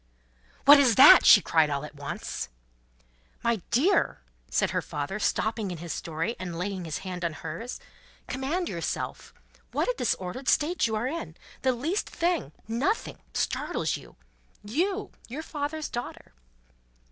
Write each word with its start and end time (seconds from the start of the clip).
"What 0.65 0.79
is 0.79 0.95
that?" 0.95 1.27
she 1.27 1.41
cried, 1.43 1.69
all 1.69 1.85
at 1.85 1.93
once. 1.93 2.49
"My 3.43 3.57
dear!" 3.69 4.21
said 4.49 4.71
her 4.71 4.81
father, 4.81 5.19
stopping 5.19 5.69
in 5.69 5.77
his 5.77 5.93
story, 5.93 6.35
and 6.39 6.57
laying 6.57 6.85
his 6.85 6.97
hand 7.05 7.23
on 7.23 7.33
hers, 7.33 7.79
"command 8.27 8.67
yourself. 8.67 9.31
What 9.73 9.87
a 9.87 9.93
disordered 9.95 10.47
state 10.49 10.87
you 10.87 10.95
are 10.95 11.05
in! 11.05 11.35
The 11.61 11.73
least 11.73 12.09
thing 12.09 12.51
nothing 12.67 13.19
startles 13.35 13.95
you! 13.95 14.15
You, 14.63 15.11
your 15.29 15.43
father's 15.43 15.87
daughter!" 15.87 16.33